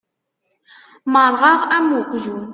Merrɣeɣ 1.13 1.59
am 1.77 1.87
uqjun. 1.99 2.45